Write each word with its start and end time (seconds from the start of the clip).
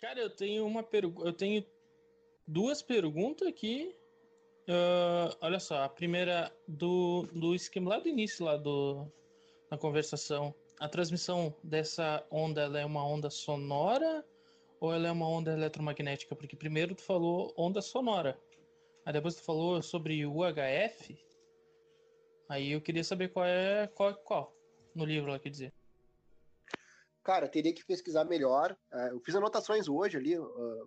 Cara, 0.00 0.20
eu 0.20 0.30
tenho 0.30 0.64
uma 0.64 0.82
pergunta. 0.82 1.28
Eu 1.28 1.32
tenho 1.32 1.64
duas 2.46 2.80
perguntas 2.80 3.48
aqui. 3.48 3.94
Uh, 4.68 5.34
olha 5.40 5.58
só, 5.58 5.82
a 5.82 5.88
primeira 5.88 6.52
do, 6.66 7.22
do 7.32 7.54
esquema 7.54 7.90
lá 7.90 7.98
do 7.98 8.08
início 8.08 8.44
lá 8.44 8.56
do, 8.56 9.10
na 9.70 9.76
conversação. 9.76 10.54
A 10.78 10.88
transmissão 10.88 11.54
dessa 11.64 12.24
onda 12.30 12.62
é 12.78 12.84
uma 12.84 13.04
onda 13.04 13.28
sonora 13.30 14.24
ou 14.80 14.92
ela 14.92 15.08
é 15.08 15.10
uma 15.10 15.28
onda 15.28 15.52
eletromagnética? 15.52 16.36
Porque 16.36 16.54
primeiro 16.54 16.94
tu 16.94 17.02
falou 17.02 17.52
onda 17.56 17.80
sonora. 17.82 18.38
Aí 19.04 19.12
depois 19.12 19.34
tu 19.34 19.42
falou 19.42 19.82
sobre 19.82 20.24
UHF. 20.24 21.18
Aí 22.48 22.72
eu 22.72 22.80
queria 22.80 23.02
saber 23.02 23.28
qual 23.32 23.46
é 23.46 23.88
qual, 23.88 24.14
qual 24.14 24.54
no 24.94 25.04
livro 25.04 25.30
lá 25.30 25.38
quer 25.38 25.50
dizer. 25.50 25.72
Cara, 27.22 27.48
teria 27.48 27.74
que 27.74 27.84
pesquisar 27.84 28.24
melhor. 28.24 28.76
É, 28.92 29.10
eu 29.10 29.20
fiz 29.20 29.34
anotações 29.34 29.88
hoje 29.88 30.16
ali, 30.16 30.34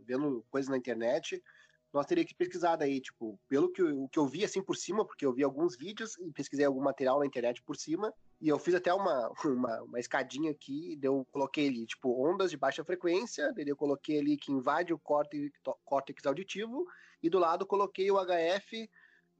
vendo 0.05 0.43
coisas 0.50 0.70
na 0.70 0.77
internet. 0.77 1.41
Nós 1.94 2.05
teria 2.05 2.23
que 2.23 2.34
pesquisar 2.34 2.77
daí, 2.77 3.02
tipo, 3.02 3.38
pelo 3.49 3.70
que 3.70 3.81
eu, 3.81 4.08
que 4.09 4.17
eu 4.17 4.26
vi 4.26 4.45
assim 4.45 4.63
por 4.63 4.77
cima, 4.77 5.05
porque 5.05 5.25
eu 5.25 5.34
vi 5.34 5.44
alguns 5.44 5.75
vídeos 5.75 6.17
e 6.20 6.31
pesquisei 6.31 6.66
algum 6.66 6.81
material 6.81 7.20
na 7.20 7.25
internet 7.25 7.62
por 7.62 7.75
cima. 7.75 8.13
E 8.39 8.48
eu 8.48 8.58
fiz 8.58 8.73
até 8.73 8.94
uma, 8.94 9.30
uma, 9.45 9.81
uma 9.84 9.99
escadinha 9.99 10.52
aqui, 10.52 10.98
eu 11.02 11.27
coloquei 11.31 11.67
ali, 11.67 11.86
tipo, 11.86 12.09
ondas 12.25 12.50
de 12.50 12.58
baixa 12.58 12.84
frequência, 12.84 13.52
daí 13.53 13.67
eu 13.67 13.75
coloquei 13.75 14.20
ali 14.20 14.38
que 14.38 14.53
invade 14.53 14.94
o 14.94 15.00
córtex, 15.00 15.52
córtex 15.84 16.25
auditivo, 16.25 16.86
e 17.22 17.30
do 17.30 17.38
lado 17.38 17.66
coloquei 17.66 18.09
o 18.09 18.17
HF, 18.17 18.89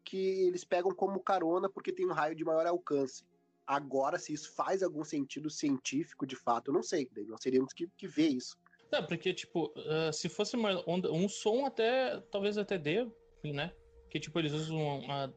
que 0.04 0.48
eles 0.48 0.66
pegam 0.66 0.92
como 0.92 1.24
carona 1.24 1.70
porque 1.70 1.94
tem 1.94 2.06
um 2.06 2.14
raio 2.14 2.36
de 2.36 2.44
maior 2.44 2.68
alcance. 2.68 3.24
Agora, 3.66 4.18
se 4.18 4.34
isso 4.34 4.54
faz 4.54 4.84
algum 4.84 5.04
sentido 5.04 5.50
científico, 5.50 6.26
de 6.26 6.36
fato, 6.36 6.70
eu 6.70 6.74
não 6.74 6.84
sei, 6.84 7.10
nós 7.28 7.40
teríamos 7.40 7.74
que, 7.74 7.88
que 7.98 8.08
ver 8.08 8.28
isso. 8.28 8.58
Não, 8.92 9.06
porque, 9.06 9.34
tipo, 9.34 9.72
uh, 9.78 10.12
se 10.12 10.28
fosse 10.28 10.56
uma 10.56 10.84
onda, 10.88 11.12
um 11.12 11.30
som 11.30 11.66
até, 11.66 12.20
talvez 12.32 12.58
até 12.58 12.78
dê, 12.78 13.08
né? 13.44 13.74
Que, 14.10 14.20
tipo, 14.20 14.38
eles 14.38 14.52
usam 14.52 15.02
a, 15.10 15.32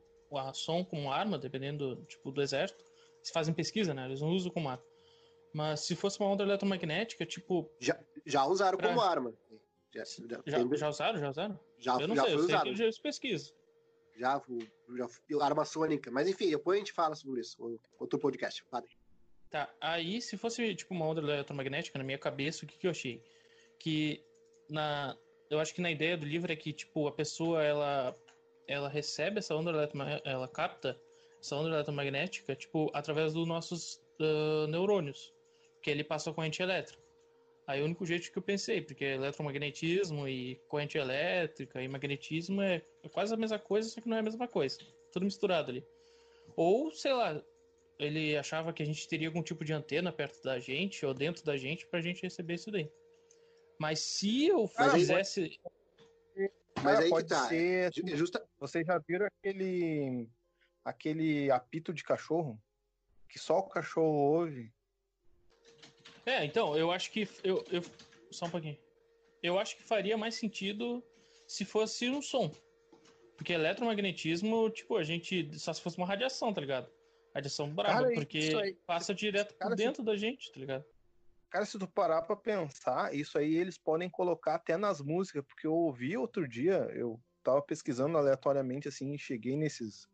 a 0.49 0.53
som 0.53 0.85
como 0.85 1.13
arma, 1.13 1.39
dependendo, 1.39 2.05
tipo, 2.07 2.33
do 2.33 2.43
exército 2.43 2.85
se 3.25 3.33
fazem 3.33 3.55
pesquisa, 3.55 3.95
né? 3.95 4.05
Eles 4.05 4.21
não 4.21 4.29
usam 4.29 4.53
como 4.53 4.69
arma. 4.69 4.85
Mas 5.53 5.81
se 5.81 5.97
fosse 5.97 6.21
uma 6.21 6.29
onda 6.29 6.43
eletromagnética, 6.43 7.25
tipo. 7.25 7.71
Já, 7.81 7.99
já 8.27 8.45
usaram 8.45 8.77
pra... 8.77 8.89
como 8.89 9.01
arma. 9.01 9.33
Já, 9.95 10.05
já, 10.05 10.43
já, 10.45 10.77
já, 10.77 10.89
usaram? 10.89 11.19
Já 11.19 11.31
usaram? 11.31 11.61
Já, 11.79 12.01
eu 12.01 12.09
não 12.09 12.17
já 12.17 12.25
sei, 12.25 12.35
eu 12.35 12.43
sei 12.43 12.59
que 12.59 12.69
eles 12.83 12.99
pesquisam. 12.99 13.55
Já, 14.17 14.41
já, 14.97 15.45
arma 15.45 15.65
sônica. 15.65 16.11
Mas 16.11 16.29
enfim, 16.29 16.51
depois 16.51 16.77
a 16.77 16.79
gente 16.79 16.93
fala 16.93 17.15
sobre 17.15 17.41
isso. 17.41 17.81
Outro 17.99 18.19
podcast. 18.19 18.65
Padre. 18.71 18.91
Tá, 19.51 19.73
aí 19.81 20.21
se 20.21 20.37
fosse 20.37 20.75
tipo 20.75 20.95
uma 20.95 21.07
onda 21.07 21.21
eletromagnética, 21.21 21.99
na 21.99 22.05
minha 22.05 22.19
cabeça, 22.19 22.65
o 22.65 22.69
que, 22.69 22.79
que 22.79 22.87
eu 22.87 22.91
achei? 22.91 23.23
Que 23.79 24.25
na. 24.69 25.17
Eu 25.51 25.61
acho 25.61 25.75
que 25.75 25.81
na 25.81 25.91
ideia 25.91 26.17
do 26.17 26.27
livro 26.27 26.53
é 26.53 26.57
que, 26.57 26.73
tipo, 26.73 27.07
a 27.07 27.13
pessoa 27.13 27.63
ela, 27.63 28.17
ela 28.67 28.89
recebe 28.89 29.39
essa 29.39 29.55
onda 29.55 29.71
eletromagnética, 29.71 30.29
ela 30.29 30.49
capta 30.49 30.99
essa 31.41 31.55
onda 31.55 31.69
eletromagnética, 31.69 32.57
tipo, 32.57 32.91
através 32.95 33.35
dos 33.35 33.47
nossos 33.47 34.03
uh, 34.19 34.67
neurônios, 34.69 35.33
que 35.83 35.91
ele 35.91 36.03
passa 36.03 36.31
a 36.31 36.35
corrente 36.35 36.63
elétrica. 36.63 37.04
Aí 37.67 37.81
o 37.81 37.85
único 37.85 38.05
jeito 38.05 38.31
que 38.31 38.37
eu 38.37 38.43
pensei, 38.43 38.83
porque 38.83 39.05
eletromagnetismo 39.05 40.29
e 40.29 40.57
corrente 40.69 40.99
elétrica 40.99 41.83
e 41.83 41.89
magnetismo 41.89 42.61
é, 42.61 42.83
é 43.03 43.09
quase 43.09 43.33
a 43.33 43.37
mesma 43.37 43.59
coisa, 43.59 43.89
só 43.89 44.01
que 44.01 44.09
não 44.09 44.17
é 44.17 44.21
a 44.21 44.25
mesma 44.25 44.47
coisa. 44.47 44.79
Tudo 45.13 45.25
misturado 45.25 45.71
ali. 45.71 45.87
Ou, 46.57 46.91
sei 46.91 47.13
lá, 47.15 47.43
ele 47.99 48.37
achava 48.37 48.73
que 48.73 48.83
a 48.83 48.87
gente 48.87 49.09
teria 49.09 49.29
algum 49.29 49.43
tipo 49.43 49.65
de 49.65 49.73
antena 49.73 50.13
perto 50.13 50.43
da 50.43 50.59
gente 50.59 51.07
ou 51.07 51.15
dentro 51.15 51.45
da 51.45 51.57
gente 51.57 51.87
pra 51.87 52.03
gente 52.03 52.23
receber 52.23 52.55
isso 52.55 52.71
daí. 52.71 52.91
Mas 53.79 54.01
se 54.01 54.47
eu 54.47 54.67
fizesse. 54.67 55.59
Mas 56.83 57.01
aí 57.01 57.09
pode 57.09 57.29
tá. 57.29 57.49
ser. 57.49 57.91
Justa... 58.15 58.45
Vocês 58.59 58.87
já 58.87 58.99
viram 58.99 59.27
aquele 59.27 60.29
aquele 60.85 61.51
apito 61.51 61.95
de 61.95 62.05
cachorro 62.05 62.61
que 63.29 63.39
só 63.39 63.59
o 63.59 63.69
cachorro 63.69 64.13
ouve. 64.13 64.73
É, 66.27 66.45
então, 66.45 66.77
eu 66.77 66.91
acho 66.91 67.11
que. 67.11 67.29
Eu, 67.43 67.65
eu, 67.71 67.83
só 68.31 68.47
um 68.47 68.51
pouquinho. 68.51 68.79
Eu 69.43 69.59
acho 69.59 69.77
que 69.77 69.83
faria 69.83 70.17
mais 70.17 70.35
sentido 70.35 71.03
se 71.47 71.65
fosse 71.65 72.09
um 72.09 72.23
som. 72.23 72.51
Porque 73.37 73.53
eletromagnetismo, 73.53 74.71
tipo, 74.71 74.97
a 74.97 75.05
gente. 75.05 75.59
Só 75.59 75.73
se 75.73 75.81
fosse 75.81 75.99
uma 75.99 76.07
radiação, 76.07 76.53
tá 76.53 76.61
ligado? 76.61 76.91
Radiação 77.35 77.69
brava, 77.69 78.03
cara, 78.05 78.15
porque 78.15 78.77
passa 78.87 79.13
direto 79.13 79.55
cara, 79.55 79.71
por 79.71 79.77
dentro 79.77 80.03
se, 80.03 80.07
da 80.07 80.17
gente, 80.17 80.53
tá 80.53 80.61
ligado? 80.61 80.85
Cara, 81.51 81.65
se 81.67 81.79
tu 81.79 81.87
parar 81.89 82.23
pra 82.23 82.37
pensar, 82.37 83.13
isso 83.15 83.37
aí 83.37 83.57
eles 83.57 83.77
podem 83.77 84.09
colocar 84.09 84.55
até 84.55 84.77
nas 84.77 85.01
músicas, 85.01 85.45
porque 85.45 85.67
eu 85.67 85.75
ouvi 85.75 86.17
outro 86.17 86.49
dia, 86.49 86.89
eu 86.95 87.21
tava 87.43 87.61
pesquisando 87.61 88.17
aleatoriamente 88.17 88.89
assim, 88.89 89.13
e 89.13 89.19
cheguei 89.19 89.57
nesses 89.57 90.09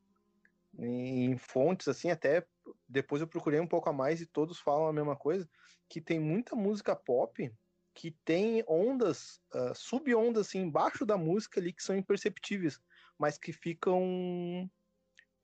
em 0.78 1.36
fontes 1.36 1.88
assim, 1.88 2.10
até 2.10 2.46
depois 2.88 3.20
eu 3.22 3.28
procurei 3.28 3.60
um 3.60 3.66
pouco 3.66 3.88
a 3.88 3.92
mais 3.92 4.20
e 4.20 4.26
todos 4.26 4.58
falam 4.58 4.86
a 4.86 4.92
mesma 4.92 5.16
coisa, 5.16 5.48
que 5.88 6.00
tem 6.00 6.18
muita 6.18 6.54
música 6.54 6.94
pop 6.94 7.52
que 7.94 8.12
tem 8.24 8.64
ondas, 8.68 9.40
uh, 9.54 9.74
sub-ondas 9.74 10.46
assim, 10.46 10.60
embaixo 10.60 11.04
da 11.04 11.16
música 11.16 11.60
ali 11.60 11.72
que 11.72 11.82
são 11.82 11.96
imperceptíveis, 11.96 12.80
mas 13.18 13.36
que 13.36 13.52
ficam 13.52 14.70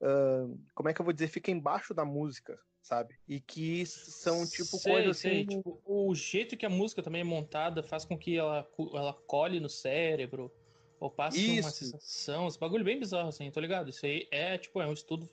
uh, 0.01 0.59
como 0.73 0.89
é 0.89 0.93
que 0.93 1.01
eu 1.01 1.05
vou 1.05 1.13
dizer, 1.13 1.27
fica 1.27 1.51
embaixo 1.51 1.93
da 1.93 2.05
música, 2.05 2.57
sabe? 2.81 3.15
E 3.27 3.39
que 3.39 3.85
são 3.85 4.45
tipo 4.47 4.77
sei, 4.77 4.93
coisas 4.93 5.17
assim, 5.17 5.45
tipo, 5.45 5.81
o 5.85 6.15
jeito 6.15 6.57
que 6.57 6.65
a 6.65 6.69
música 6.69 7.03
também 7.03 7.21
é 7.21 7.25
montada 7.25 7.83
faz 7.83 8.05
com 8.05 8.17
que 8.17 8.37
ela 8.37 8.67
ela 8.93 9.13
colhe 9.13 9.59
no 9.59 9.69
cérebro 9.69 10.51
ou 10.99 11.11
passa 11.11 11.37
Isso. 11.37 11.61
uma 11.61 11.69
sensação, 11.69 12.47
esse 12.47 12.57
bagulho 12.57 12.83
bem 12.83 12.99
bizarro, 12.99 13.29
assim, 13.29 13.51
tô 13.51 13.59
ligado? 13.59 13.89
Isso 13.89 14.05
aí 14.05 14.27
é, 14.31 14.57
tipo, 14.57 14.81
é 14.81 14.87
um 14.87 14.93
estudo, 14.93 15.29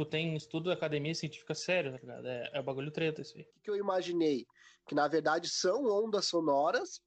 tipo, 0.00 0.04
tem 0.04 0.36
estudo 0.36 0.68
da 0.68 0.74
academia 0.74 1.14
científica 1.14 1.54
sério, 1.54 1.92
tá 1.92 1.98
ligado? 1.98 2.26
É, 2.26 2.50
é 2.54 2.62
bagulho 2.62 2.90
treta 2.90 3.20
isso 3.20 3.36
aí. 3.36 3.42
O 3.42 3.60
que 3.62 3.70
eu 3.70 3.76
imaginei? 3.76 4.46
Que 4.86 4.94
na 4.94 5.06
verdade 5.08 5.48
são 5.48 5.84
ondas 5.84 6.26
sonoras 6.26 7.00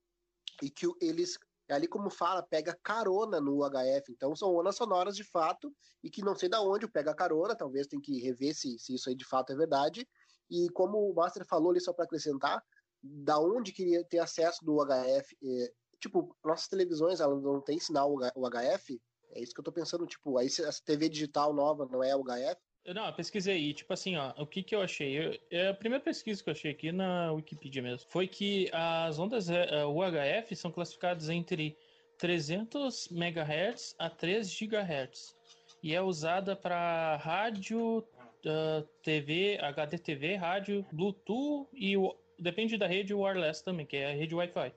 e 0.62 0.70
que 0.70 0.86
eles, 1.02 1.38
ali 1.70 1.88
como 1.88 2.10
fala, 2.10 2.44
pega 2.44 2.78
carona 2.84 3.42
no 3.42 3.64
UHF, 3.64 4.12
então 4.12 4.36
são 4.36 4.56
ondas 4.56 4.76
sonoras 4.76 5.16
de 5.16 5.24
fato 5.24 5.74
e 6.04 6.10
que 6.10 6.22
não 6.22 6.36
sei 6.36 6.50
da 6.50 6.62
onde 6.62 6.88
pega 6.88 7.16
carona, 7.16 7.56
talvez 7.56 7.88
tem 7.88 8.00
que 8.00 8.20
rever 8.20 8.54
se, 8.56 8.78
se 8.78 8.94
isso 8.94 9.10
aí 9.10 9.16
de 9.16 9.26
fato 9.26 9.52
é 9.52 9.56
verdade. 9.56 10.08
E 10.50 10.70
como 10.70 11.10
o 11.10 11.14
Master 11.14 11.46
falou 11.46 11.72
ali, 11.72 11.82
só 11.82 11.94
para 11.94 12.06
acrescentar, 12.06 12.62
da 13.02 13.40
onde 13.40 13.74
queria 13.74 14.04
ter 14.06 14.20
acesso 14.20 14.64
do 14.64 14.76
UHF, 14.76 15.38
eh, 15.44 15.74
tipo, 16.00 16.36
nossas 16.44 16.68
televisões, 16.68 17.20
elas 17.20 17.42
não 17.42 17.60
tem 17.60 17.80
sinal 17.80 18.14
UHF, 18.14 19.02
é 19.36 19.42
isso 19.42 19.54
que 19.54 19.60
eu 19.60 19.64
tô 19.64 19.72
pensando, 19.72 20.06
tipo, 20.06 20.38
aí 20.38 20.46
essa 20.46 20.84
TV 20.86 21.10
digital 21.10 21.54
nova 21.54 21.88
não 21.92 22.04
é 22.04 22.16
UHF? 22.16 22.62
Não, 22.86 23.06
eu 23.06 23.14
pesquisei 23.14 23.58
e, 23.60 23.74
tipo 23.74 23.94
assim, 23.94 24.18
ó, 24.18 24.34
o 24.38 24.46
que 24.46 24.62
que 24.62 24.76
eu 24.76 24.82
achei? 24.82 25.18
Eu, 25.18 25.40
é 25.50 25.70
a 25.70 25.74
primeira 25.74 26.04
pesquisa 26.04 26.44
que 26.44 26.50
eu 26.50 26.54
achei 26.54 26.72
aqui 26.72 26.92
na 26.92 27.32
Wikipedia 27.32 27.82
mesmo 27.82 28.06
foi 28.10 28.28
que 28.28 28.70
as 28.74 29.18
ondas 29.18 29.48
uh, 29.48 29.88
UHF 29.88 30.54
são 30.56 30.70
classificadas 30.70 31.30
entre 31.30 31.78
300 32.18 33.10
MHz 33.10 33.96
a 33.98 34.10
3 34.10 34.48
GHz 34.50 35.34
e 35.82 35.96
é 35.96 36.02
usada 36.02 36.58
para 36.58 37.16
rádio, 37.18 38.00
uh, 38.00 38.88
TV, 39.02 39.58
HDTV, 39.62 40.36
rádio, 40.36 40.86
Bluetooth 40.92 41.70
e 41.74 41.96
o, 41.96 42.14
depende 42.38 42.78
da 42.78 42.88
rede 42.88 43.14
wireless 43.14 43.64
também, 43.64 43.86
que 43.86 43.96
é 43.96 44.12
a 44.12 44.14
rede 44.14 44.36
Wi-Fi. 44.36 44.74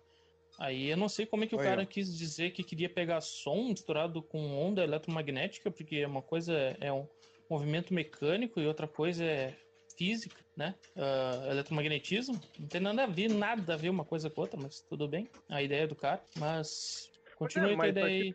Aí 0.59 0.88
eu 0.88 0.97
não 0.97 1.09
sei 1.09 1.27
como 1.27 1.44
é 1.44 1.47
que 1.47 1.55
o 1.55 1.59
cara 1.59 1.84
quis 1.84 2.17
dizer 2.17 2.53
que 2.53 2.62
queria 2.62 2.88
pegar 2.88 3.21
som 3.21 3.69
misturado 3.69 4.23
com 4.23 4.56
onda 4.56 4.83
eletromagnética, 4.83 5.71
porque 5.71 6.05
uma 6.05 6.23
coisa 6.23 6.77
é 6.81 6.91
um 6.93 7.06
movimento 7.49 7.95
mecânico 7.95 8.61
e 8.61 8.67
outra 8.67 8.89
coisa 8.89 9.25
é 9.25 9.57
física, 9.97 10.37
né? 10.57 10.75
Uh, 10.95 11.51
eletromagnetismo. 11.51 12.41
Não 12.59 12.69
tem 12.69 12.81
nada 12.81 13.05
a 13.05 13.07
ver, 13.07 13.29
nada 13.31 13.75
a 13.75 13.77
ver 13.77 13.89
uma 13.89 14.05
coisa 14.05 14.29
com 14.29 14.43
outra, 14.43 14.61
mas 14.61 14.81
tudo 14.81 15.09
bem. 15.09 15.29
A 15.49 15.62
ideia 15.62 15.87
do 15.87 15.97
cara. 15.97 16.23
Mas 16.39 17.11
continue 17.37 17.73
é, 17.73 17.76
com 17.76 17.82
a 17.82 17.88
ideia 17.88 18.06
aí. 18.06 18.35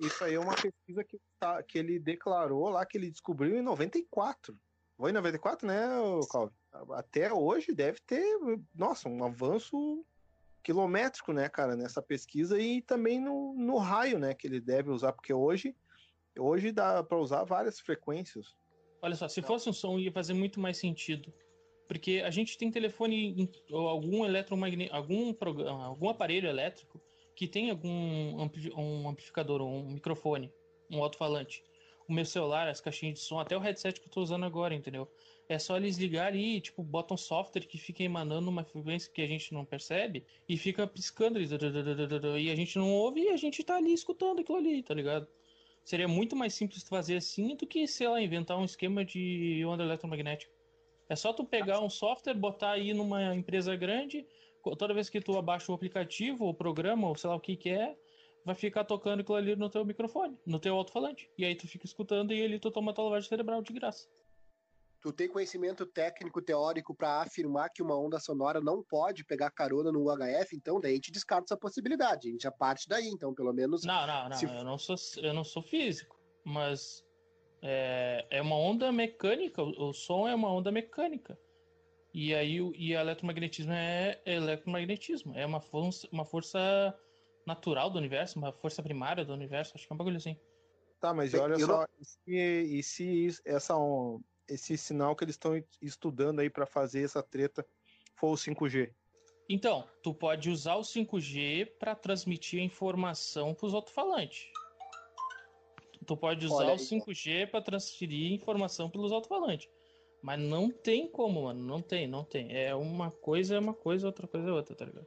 isso 0.00 0.24
aí 0.24 0.34
é 0.34 0.40
uma 0.40 0.54
pesquisa 0.54 1.04
que, 1.04 1.18
tá, 1.38 1.62
que 1.62 1.78
ele 1.78 1.98
declarou 1.98 2.68
lá, 2.68 2.84
que 2.84 2.98
ele 2.98 3.10
descobriu 3.10 3.56
em 3.56 3.62
94. 3.62 4.58
Foi 4.96 5.10
em 5.10 5.14
94, 5.14 5.66
né, 5.66 5.88
Calvin? 6.30 6.54
Até 6.92 7.32
hoje 7.32 7.72
deve 7.72 8.00
ter, 8.00 8.24
nossa, 8.74 9.08
um 9.08 9.24
avanço 9.24 10.04
quilométrico, 10.62 11.32
né, 11.32 11.48
cara, 11.48 11.76
nessa 11.76 12.02
pesquisa 12.02 12.58
e 12.58 12.82
também 12.82 13.20
no, 13.20 13.54
no 13.54 13.76
raio, 13.76 14.18
né, 14.18 14.34
que 14.34 14.46
ele 14.46 14.60
deve 14.60 14.90
usar, 14.90 15.12
porque 15.12 15.32
hoje, 15.32 15.76
hoje 16.38 16.72
dá 16.72 17.02
para 17.02 17.18
usar 17.18 17.44
várias 17.44 17.80
frequências. 17.80 18.54
Olha 19.02 19.14
só, 19.14 19.28
se 19.28 19.42
fosse 19.42 19.68
um 19.68 19.72
som 19.72 19.98
ia 19.98 20.12
fazer 20.12 20.34
muito 20.34 20.60
mais 20.60 20.78
sentido. 20.78 21.32
Porque 21.86 22.22
a 22.24 22.30
gente 22.30 22.58
tem 22.58 22.70
telefone 22.70 23.48
ou 23.70 23.88
algum 23.88 24.24
eletromagnético, 24.24 24.96
algum 24.96 25.32
programa, 25.32 25.84
algum 25.84 26.08
aparelho 26.08 26.48
elétrico 26.48 27.00
que 27.36 27.46
tem 27.46 27.70
algum 27.70 28.40
ampli 28.40 28.72
um 28.74 29.08
amplificador, 29.08 29.62
um 29.62 29.90
microfone, 29.90 30.52
um 30.90 31.02
alto-falante. 31.02 31.62
O 32.08 32.12
meu 32.12 32.24
celular, 32.24 32.66
as 32.66 32.80
caixinhas 32.80 33.18
de 33.18 33.24
som, 33.24 33.38
até 33.38 33.56
o 33.56 33.60
headset 33.60 34.00
que 34.00 34.06
eu 34.06 34.10
tô 34.10 34.22
usando 34.22 34.44
agora, 34.44 34.74
entendeu? 34.74 35.08
é 35.48 35.58
só 35.58 35.76
eles 35.76 35.96
ligarem 35.96 36.56
e, 36.56 36.60
tipo, 36.60 36.82
botam 36.82 37.14
um 37.14 37.18
software 37.18 37.66
que 37.66 37.78
fica 37.78 38.02
emanando 38.02 38.50
uma 38.50 38.64
frequência 38.64 39.10
que 39.12 39.22
a 39.22 39.26
gente 39.26 39.54
não 39.54 39.64
percebe 39.64 40.24
e 40.48 40.56
fica 40.56 40.86
piscando 40.86 41.40
e 41.40 42.50
a 42.50 42.56
gente 42.56 42.78
não 42.78 42.92
ouve 42.92 43.20
e 43.20 43.28
a 43.30 43.36
gente 43.36 43.62
tá 43.62 43.76
ali 43.76 43.92
escutando 43.92 44.40
aquilo 44.40 44.58
ali, 44.58 44.82
tá 44.82 44.94
ligado? 44.94 45.26
Seria 45.86 46.08
muito 46.08 46.34
mais 46.34 46.52
simples 46.52 46.82
fazer 46.82 47.16
assim 47.16 47.54
do 47.54 47.64
que, 47.64 47.86
sei 47.86 48.08
lá, 48.08 48.20
inventar 48.20 48.58
um 48.58 48.64
esquema 48.64 49.04
de 49.04 49.64
onda 49.64 49.84
eletromagnética. 49.84 50.52
É 51.08 51.14
só 51.14 51.32
tu 51.32 51.44
pegar 51.44 51.78
um 51.80 51.88
software, 51.88 52.34
botar 52.34 52.72
aí 52.72 52.92
numa 52.92 53.32
empresa 53.36 53.76
grande, 53.76 54.26
toda 54.76 54.92
vez 54.92 55.08
que 55.08 55.20
tu 55.20 55.38
abaixa 55.38 55.70
o 55.70 55.74
aplicativo, 55.76 56.48
o 56.48 56.52
programa, 56.52 57.06
ou 57.06 57.14
sei 57.14 57.30
lá 57.30 57.36
o 57.36 57.40
que 57.40 57.54
que 57.54 57.70
é, 57.70 57.96
vai 58.44 58.56
ficar 58.56 58.82
tocando 58.82 59.20
aquilo 59.20 59.36
ali 59.36 59.54
no 59.54 59.70
teu 59.70 59.84
microfone, 59.84 60.36
no 60.44 60.58
teu 60.58 60.74
alto-falante. 60.74 61.30
E 61.38 61.44
aí 61.44 61.54
tu 61.54 61.68
fica 61.68 61.86
escutando 61.86 62.34
e 62.34 62.40
ele 62.40 62.58
tu 62.58 62.68
toma 62.72 62.92
tua 62.92 63.04
lavagem 63.04 63.28
cerebral 63.28 63.62
de 63.62 63.72
graça. 63.72 64.08
Tu 65.06 65.12
tem 65.12 65.28
conhecimento 65.28 65.86
técnico, 65.86 66.42
teórico 66.42 66.92
para 66.92 67.22
afirmar 67.22 67.68
que 67.68 67.80
uma 67.80 67.96
onda 67.96 68.18
sonora 68.18 68.60
não 68.60 68.82
pode 68.82 69.24
pegar 69.24 69.52
carona 69.52 69.92
no 69.92 70.02
UHF, 70.02 70.56
então 70.56 70.80
daí 70.80 70.90
a 70.90 70.94
gente 70.96 71.12
descarta 71.12 71.44
essa 71.44 71.56
possibilidade. 71.56 72.26
A 72.26 72.32
gente 72.32 72.42
já 72.42 72.50
parte 72.50 72.88
daí, 72.88 73.06
então, 73.06 73.32
pelo 73.32 73.52
menos. 73.52 73.84
Não, 73.84 74.04
não, 74.04 74.28
não. 74.30 74.36
Se... 74.36 74.46
Eu, 74.46 74.64
não 74.64 74.76
sou, 74.76 74.96
eu 75.18 75.32
não 75.32 75.44
sou 75.44 75.62
físico, 75.62 76.18
mas 76.44 77.04
é, 77.62 78.26
é 78.30 78.42
uma 78.42 78.56
onda 78.56 78.90
mecânica, 78.90 79.62
o, 79.62 79.90
o 79.90 79.92
som 79.92 80.26
é 80.26 80.34
uma 80.34 80.52
onda 80.52 80.72
mecânica. 80.72 81.38
E 82.12 82.34
aí 82.34 82.58
e 82.74 82.92
eletromagnetismo 82.92 83.74
é 83.74 84.20
eletromagnetismo, 84.26 85.38
é 85.38 85.46
uma 85.46 85.60
força, 85.60 86.08
uma 86.10 86.24
força 86.24 86.58
natural 87.46 87.90
do 87.90 87.98
universo, 87.98 88.40
uma 88.40 88.50
força 88.50 88.82
primária 88.82 89.24
do 89.24 89.32
universo, 89.32 89.74
acho 89.76 89.86
que 89.86 89.92
é 89.92 89.94
um 89.94 89.98
bagulho 89.98 90.16
assim. 90.16 90.36
Tá, 90.98 91.14
mas 91.14 91.30
Bem, 91.30 91.42
olha 91.42 91.58
só, 91.60 91.82
não... 91.82 91.86
e, 92.00 92.04
se, 92.04 92.78
e 92.78 92.82
se 92.82 93.42
essa, 93.44 93.74
esse 94.48 94.76
sinal 94.76 95.14
que 95.14 95.24
eles 95.24 95.34
estão 95.34 95.62
estudando 95.80 96.40
aí 96.40 96.50
para 96.50 96.66
fazer 96.66 97.04
essa 97.04 97.22
treta 97.22 97.66
for 98.14 98.32
o 98.32 98.34
5G? 98.34 98.92
Então, 99.48 99.88
tu 100.02 100.12
pode 100.12 100.50
usar 100.50 100.74
o 100.74 100.80
5G 100.80 101.78
para 101.78 101.94
transmitir 101.94 102.60
a 102.60 102.64
informação 102.64 103.54
para 103.54 103.66
os 103.66 103.74
alto-falantes. 103.74 104.46
Tu 106.04 106.16
pode 106.16 106.46
usar 106.46 106.72
o 106.72 106.76
5G 106.76 107.50
para 107.50 107.60
transferir 107.60 108.32
informação 108.32 108.88
pelos 108.88 109.12
alto-falantes. 109.12 109.68
Mas 110.22 110.40
não 110.40 110.70
tem 110.70 111.08
como, 111.08 111.44
mano. 111.44 111.62
Não 111.62 111.80
tem, 111.80 112.06
não 112.06 112.24
tem. 112.24 112.56
É 112.56 112.74
uma 112.74 113.10
coisa 113.10 113.56
é 113.56 113.58
uma 113.58 113.74
coisa, 113.74 114.06
outra 114.06 114.26
coisa 114.26 114.48
é 114.48 114.52
outra, 114.52 114.74
tá 114.74 114.84
ligado? 114.84 115.06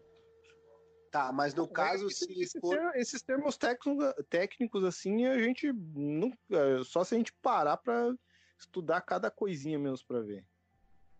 Tá, 1.11 1.31
mas 1.31 1.55
no 1.55 1.67
caso, 1.67 2.09
se 2.09 2.47
for... 2.59 2.77
Esses 2.95 3.21
termos 3.21 3.57
técnicos, 3.57 4.13
técnicos, 4.29 4.83
assim, 4.83 5.25
a 5.25 5.41
gente 5.41 5.71
não. 5.73 6.31
Só 6.85 7.03
se 7.03 7.15
a 7.15 7.17
gente 7.17 7.33
parar 7.41 7.77
pra 7.77 8.13
estudar 8.59 9.01
cada 9.01 9.31
coisinha 9.31 9.79
menos 9.79 10.03
pra 10.03 10.19
ver. 10.19 10.45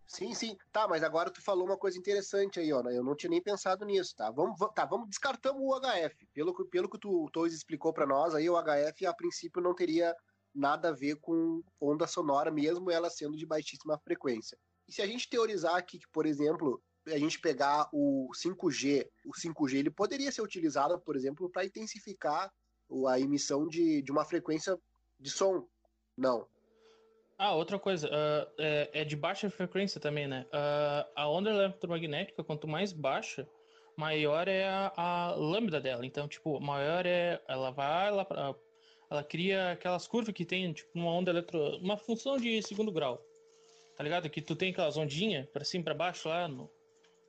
Sim, 0.06 0.34
sim. 0.34 0.56
Tá, 0.72 0.88
mas 0.88 1.04
agora 1.04 1.30
tu 1.30 1.40
falou 1.40 1.64
uma 1.64 1.76
coisa 1.76 1.96
interessante 1.96 2.58
aí, 2.58 2.72
ó. 2.72 2.82
Eu 2.90 3.04
não 3.04 3.14
tinha 3.14 3.30
nem 3.30 3.40
pensado 3.40 3.84
nisso, 3.84 4.14
tá? 4.16 4.30
Vamos, 4.30 4.58
tá, 4.74 4.84
vamos 4.84 5.08
descartamos 5.08 5.62
o 5.62 5.80
HF. 5.80 6.26
Pelo, 6.34 6.52
pelo 6.66 6.88
que 6.88 6.98
tu, 6.98 7.24
o 7.24 7.30
Torres 7.30 7.54
explicou 7.54 7.92
para 7.92 8.06
nós, 8.06 8.34
aí 8.34 8.50
o 8.50 8.60
HF 8.60 9.06
a 9.06 9.14
princípio 9.14 9.62
não 9.62 9.74
teria 9.74 10.14
nada 10.52 10.88
a 10.88 10.92
ver 10.92 11.16
com 11.16 11.62
onda 11.80 12.08
sonora, 12.08 12.50
mesmo 12.50 12.90
ela 12.90 13.08
sendo 13.08 13.36
de 13.36 13.46
baixíssima 13.46 13.96
frequência. 13.98 14.58
E 14.88 14.92
se 14.92 15.00
a 15.00 15.06
gente 15.06 15.30
teorizar 15.30 15.76
aqui 15.76 15.98
que, 15.98 16.08
por 16.08 16.26
exemplo, 16.26 16.82
a 17.06 17.16
gente 17.16 17.38
pegar 17.38 17.88
o 17.92 18.28
5G, 18.34 19.08
o 19.24 19.30
5G 19.30 19.78
ele 19.78 19.90
poderia 19.90 20.32
ser 20.32 20.42
utilizado, 20.42 21.00
por 21.00 21.14
exemplo, 21.14 21.48
para 21.48 21.64
intensificar 21.64 22.52
a 23.08 23.20
emissão 23.20 23.68
de, 23.68 24.02
de 24.02 24.10
uma 24.10 24.24
frequência 24.24 24.76
de 25.18 25.30
som. 25.30 25.66
Não. 26.16 26.48
Ah, 27.42 27.54
outra 27.54 27.78
coisa, 27.78 28.06
uh, 28.06 28.52
é, 28.58 28.90
é, 28.92 29.02
de 29.02 29.16
baixa 29.16 29.48
frequência 29.48 29.98
também, 29.98 30.28
né? 30.28 30.44
Uh, 30.52 31.10
a 31.16 31.26
onda 31.26 31.48
eletromagnética, 31.48 32.44
quanto 32.44 32.68
mais 32.68 32.92
baixa, 32.92 33.48
maior 33.96 34.46
é 34.46 34.68
a, 34.68 34.92
a 34.94 35.34
lambda 35.36 35.80
dela. 35.80 36.04
Então, 36.04 36.28
tipo, 36.28 36.60
maior 36.60 37.06
é. 37.06 37.40
Ela 37.48 37.70
vai, 37.70 38.08
ela, 38.08 38.26
ela 39.10 39.24
cria 39.24 39.72
aquelas 39.72 40.06
curvas 40.06 40.34
que 40.34 40.44
tem, 40.44 40.70
tipo, 40.70 40.90
uma 40.94 41.10
onda 41.12 41.30
eletro. 41.30 41.78
Uma 41.78 41.96
função 41.96 42.36
de 42.36 42.60
segundo 42.60 42.92
grau. 42.92 43.24
Tá 43.96 44.04
ligado? 44.04 44.28
Que 44.28 44.42
tu 44.42 44.54
tem 44.54 44.70
aquelas 44.70 44.98
ondinhas 44.98 45.48
pra 45.48 45.64
cima 45.64 45.80
e 45.80 45.84
pra 45.84 45.94
baixo 45.94 46.28
lá 46.28 46.46
no, 46.46 46.70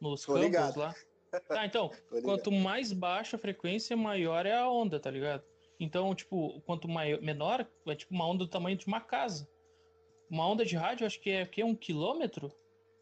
nos 0.01 0.25
Tô 0.25 0.33
campos 0.33 0.45
ligado. 0.45 0.77
lá. 0.77 0.93
Tá, 1.47 1.65
então, 1.65 1.89
quanto 2.21 2.51
mais 2.51 2.91
baixa 2.91 3.37
a 3.37 3.39
frequência, 3.39 3.95
maior 3.95 4.45
é 4.45 4.57
a 4.57 4.69
onda, 4.69 4.99
tá 4.99 5.09
ligado? 5.09 5.45
Então, 5.79 6.13
tipo, 6.13 6.59
quanto 6.65 6.89
maior, 6.89 7.21
menor, 7.21 7.65
é 7.87 7.95
tipo 7.95 8.13
uma 8.13 8.27
onda 8.27 8.39
do 8.39 8.49
tamanho 8.49 8.75
de 8.75 8.87
uma 8.87 8.99
casa. 8.99 9.47
Uma 10.31 10.47
onda 10.47 10.63
de 10.63 10.77
rádio, 10.77 11.05
acho 11.05 11.19
que 11.19 11.29
é, 11.29 11.45
que 11.45 11.61
é 11.61 11.65
um 11.65 11.75
quilômetro, 11.75 12.49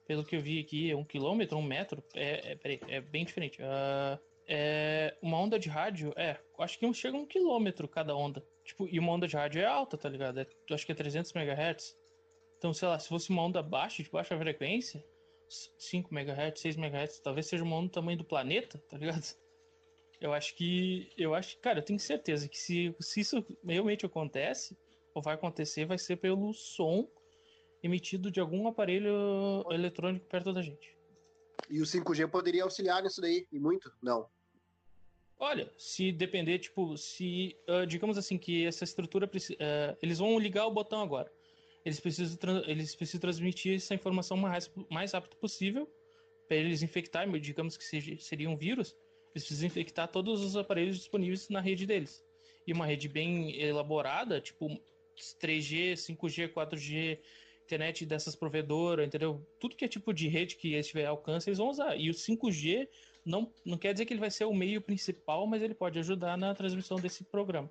pelo 0.08 0.26
que 0.26 0.36
eu 0.36 0.42
vi 0.42 0.60
aqui, 0.60 0.90
é 0.90 0.96
um 0.96 1.06
quilômetro, 1.06 1.56
um 1.60 1.62
metro, 1.62 2.04
é, 2.16 2.54
é, 2.54 2.56
peraí, 2.56 2.80
é 2.88 3.00
bem 3.00 3.24
diferente. 3.24 3.62
Uh, 3.62 4.20
é, 4.48 5.16
uma 5.22 5.38
onda 5.38 5.60
de 5.60 5.70
rádio, 5.70 6.12
é, 6.16 6.40
acho 6.58 6.80
que 6.80 6.92
chega 6.92 7.16
a 7.16 7.20
um 7.20 7.28
quilômetro 7.28 7.88
cada 7.88 8.16
onda. 8.16 8.44
Tipo, 8.66 8.88
e 8.88 8.98
uma 8.98 9.12
onda 9.12 9.28
de 9.28 9.36
rádio 9.36 9.62
é 9.62 9.66
alta, 9.66 9.96
tá 9.96 10.10
ligado? 10.10 10.40
É, 10.40 10.48
acho 10.72 10.84
que 10.84 10.92
é 10.92 10.96
300 10.96 11.32
MHz. 11.36 11.96
Então, 12.58 12.74
sei 12.74 12.88
lá, 12.88 12.98
se 12.98 13.08
fosse 13.08 13.30
uma 13.30 13.44
onda 13.44 13.62
baixa, 13.62 14.02
de 14.02 14.10
baixa 14.10 14.36
frequência, 14.36 15.06
5 15.48 16.12
MHz, 16.12 16.60
6 16.60 16.78
MHz, 16.78 17.20
talvez 17.20 17.46
seja 17.46 17.64
uma 17.64 17.76
onda 17.76 17.90
do 17.90 17.92
tamanho 17.92 18.18
do 18.18 18.26
planeta, 18.26 18.84
tá 18.90 18.98
ligado? 18.98 19.36
Eu 20.20 20.34
acho 20.34 20.56
que. 20.56 21.12
Eu 21.16 21.36
acho 21.36 21.60
cara, 21.60 21.78
eu 21.78 21.84
tenho 21.84 22.00
certeza 22.00 22.50
que 22.50 22.58
se, 22.58 22.96
se 23.00 23.22
isso 23.22 23.46
realmente 23.64 24.04
acontece, 24.04 24.76
ou 25.14 25.22
vai 25.22 25.36
acontecer, 25.36 25.86
vai 25.86 26.00
ser 26.00 26.16
pelo 26.16 26.52
som 26.54 27.08
emitido 27.82 28.32
de 28.32 28.40
algum 28.40 28.68
aparelho 28.68 29.66
eletrônico 29.72 30.26
perto 30.28 30.54
da 30.54 30.62
gente. 30.62 30.98
E 31.70 31.82
o 31.82 31.86
5G 31.86 32.28
poderia 32.30 32.64
auxiliar 32.64 33.04
nisso 33.04 33.22
daí, 33.22 33.48
e 33.52 33.60
muito? 33.60 33.92
Não. 34.02 34.28
Olha, 35.38 35.72
se 35.78 36.12
depender, 36.12 36.60
tipo, 36.60 36.98
se, 36.98 37.56
uh, 37.70 37.86
digamos 37.86 38.18
assim, 38.18 38.38
que 38.38 38.66
essa 38.66 38.84
estrutura, 38.84 39.26
uh, 39.26 39.98
eles 40.02 40.20
vão 40.20 40.38
ligar 40.38 40.66
o 40.66 40.72
botão 40.72 41.02
agora 41.02 41.32
eles 41.86 42.00
precisam, 42.00 42.38
eles 42.68 42.96
precisam 42.96 43.22
transmitir 43.22 43.76
essa 43.76 43.96
informação 43.96 44.38
o 44.38 44.42
mais, 44.42 44.72
mais 44.90 45.12
rápido 45.14 45.36
possível 45.38 45.90
para 46.48 46.58
eles 46.58 46.82
infectar, 46.82 47.30
digamos 47.40 47.78
que 47.78 47.84
seja, 47.84 48.18
seria 48.18 48.50
um 48.50 48.58
vírus, 48.58 48.96
eles 49.34 49.46
precisam 49.46 49.68
infectar 49.68 50.08
todos 50.08 50.42
os 50.42 50.56
aparelhos 50.56 50.98
disponíveis 50.98 51.48
na 51.50 51.62
rede 51.62 51.86
deles. 51.86 52.24
E 52.66 52.74
uma 52.74 52.86
rede 52.86 53.08
bem 53.08 53.60
elaborada, 53.62 54.42
tipo 54.42 54.68
3G, 55.42 55.94
5G, 55.94 56.52
4G, 56.52 57.20
internet 57.70 58.04
dessas 58.06 58.36
provedoras, 58.36 59.06
entendeu? 59.06 59.46
Tudo 59.60 59.76
que 59.76 59.86
é 59.86 59.88
tipo 59.88 60.12
de 60.12 60.28
rede 60.28 60.56
que 60.56 60.74
eles 60.74 60.88
tiver 60.88 61.06
alcance, 61.06 61.48
eles 61.48 61.60
vão 61.60 61.70
usar. 61.70 61.96
E 61.96 62.10
o 62.10 62.14
5G 62.14 62.90
não, 63.24 63.54
não 63.64 63.78
quer 63.78 63.94
dizer 63.94 64.06
que 64.06 64.14
ele 64.14 64.20
vai 64.20 64.32
ser 64.32 64.46
o 64.46 64.54
meio 64.54 64.82
principal, 64.82 65.46
mas 65.46 65.62
ele 65.62 65.76
pode 65.76 66.00
ajudar 66.00 66.36
na 66.36 66.56
transmissão 66.56 66.98
desse 66.98 67.24
programa. 67.24 67.70